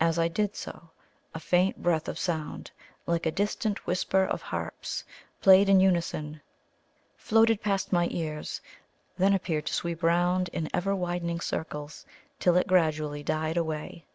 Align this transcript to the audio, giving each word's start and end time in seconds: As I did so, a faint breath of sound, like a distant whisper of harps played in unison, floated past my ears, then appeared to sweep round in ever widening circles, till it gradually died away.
As 0.00 0.18
I 0.18 0.28
did 0.28 0.56
so, 0.56 0.88
a 1.34 1.38
faint 1.38 1.82
breath 1.82 2.08
of 2.08 2.18
sound, 2.18 2.70
like 3.06 3.26
a 3.26 3.30
distant 3.30 3.86
whisper 3.86 4.24
of 4.24 4.40
harps 4.40 5.04
played 5.42 5.68
in 5.68 5.78
unison, 5.78 6.40
floated 7.18 7.60
past 7.60 7.92
my 7.92 8.08
ears, 8.10 8.62
then 9.18 9.34
appeared 9.34 9.66
to 9.66 9.74
sweep 9.74 10.02
round 10.02 10.48
in 10.54 10.70
ever 10.72 10.96
widening 10.96 11.40
circles, 11.40 12.06
till 12.40 12.56
it 12.56 12.66
gradually 12.66 13.22
died 13.22 13.58
away. 13.58 14.06